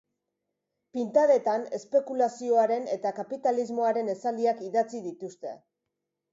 Pintadetan 0.95 1.65
espekulazioaren 1.79 2.89
eta 2.97 3.13
kapitalismoaren 3.21 4.13
esaldiak 4.17 4.67
idatzi 4.73 5.07
dituzte. 5.09 5.57